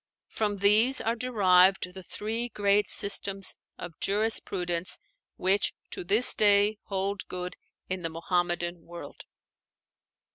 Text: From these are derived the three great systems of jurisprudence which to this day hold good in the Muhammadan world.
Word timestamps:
From 0.29 0.57
these 0.57 0.99
are 0.99 1.15
derived 1.15 1.93
the 1.93 2.01
three 2.01 2.49
great 2.49 2.89
systems 2.89 3.55
of 3.77 3.99
jurisprudence 3.99 4.97
which 5.37 5.75
to 5.91 6.03
this 6.03 6.33
day 6.33 6.79
hold 6.85 7.27
good 7.27 7.55
in 7.87 8.01
the 8.01 8.09
Muhammadan 8.09 8.81
world. 8.87 9.21